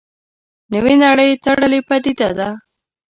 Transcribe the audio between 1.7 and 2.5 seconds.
پدیده ده.